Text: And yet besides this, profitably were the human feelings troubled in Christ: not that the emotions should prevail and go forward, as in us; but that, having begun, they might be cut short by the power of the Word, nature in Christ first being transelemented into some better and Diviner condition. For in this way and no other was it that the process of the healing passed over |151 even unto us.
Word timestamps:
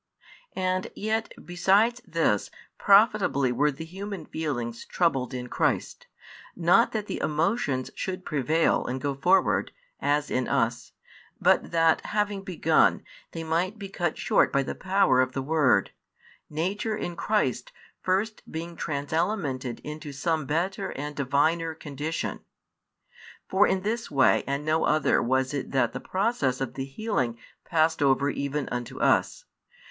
And 0.55 0.87
yet 0.95 1.31
besides 1.45 2.01
this, 2.07 2.49
profitably 2.79 3.51
were 3.51 3.69
the 3.69 3.85
human 3.85 4.25
feelings 4.25 4.83
troubled 4.83 5.31
in 5.31 5.47
Christ: 5.47 6.07
not 6.55 6.91
that 6.91 7.05
the 7.05 7.19
emotions 7.21 7.91
should 7.93 8.25
prevail 8.25 8.83
and 8.87 8.99
go 8.99 9.13
forward, 9.13 9.71
as 9.99 10.31
in 10.31 10.47
us; 10.47 10.93
but 11.39 11.69
that, 11.69 12.03
having 12.03 12.41
begun, 12.41 13.03
they 13.33 13.43
might 13.43 13.77
be 13.77 13.89
cut 13.89 14.17
short 14.17 14.51
by 14.51 14.63
the 14.63 14.73
power 14.73 15.21
of 15.21 15.33
the 15.33 15.41
Word, 15.43 15.91
nature 16.49 16.97
in 16.97 17.15
Christ 17.15 17.71
first 18.01 18.41
being 18.51 18.75
transelemented 18.75 19.79
into 19.83 20.11
some 20.11 20.47
better 20.47 20.89
and 20.93 21.15
Diviner 21.15 21.75
condition. 21.75 22.39
For 23.47 23.67
in 23.67 23.81
this 23.81 24.09
way 24.09 24.43
and 24.47 24.65
no 24.65 24.83
other 24.83 25.21
was 25.21 25.53
it 25.53 25.69
that 25.73 25.93
the 25.93 25.99
process 25.99 26.59
of 26.59 26.73
the 26.73 26.85
healing 26.85 27.37
passed 27.65 28.01
over 28.01 28.31
|151 28.33 28.35
even 28.35 28.69
unto 28.69 28.99
us. 28.99 29.45